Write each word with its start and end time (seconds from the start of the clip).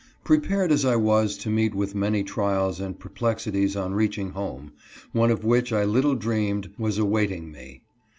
PREPARED 0.23 0.71
as 0.71 0.83
I 0.83 0.95
was 0.95 1.37
to 1.37 1.51
meet 1.51 1.75
with 1.75 1.93
many 1.93 2.23
trials 2.23 2.79
and 2.79 2.97
perplexities 2.97 3.75
on 3.75 3.93
reaching 3.93 4.31
home, 4.31 4.71
one 5.11 5.29
of 5.29 5.43
which 5.45 5.71
I 5.71 5.83
little 5.83 6.15
dreamed 6.15 6.71
was 6.75 6.97
awaiting 6.97 7.51
me. 7.51 7.83